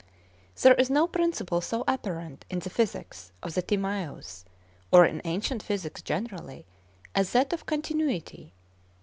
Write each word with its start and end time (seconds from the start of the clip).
There 0.59 0.73
is 0.73 0.89
no 0.89 1.05
principle 1.05 1.61
so 1.61 1.83
apparent 1.87 2.43
in 2.49 2.57
the 2.57 2.71
physics 2.71 3.31
of 3.43 3.53
the 3.53 3.61
Timaeus, 3.61 4.45
or 4.91 5.05
in 5.05 5.21
ancient 5.25 5.61
physics 5.61 6.01
generally, 6.01 6.65
as 7.13 7.33
that 7.33 7.53
of 7.53 7.67
continuity. 7.67 8.51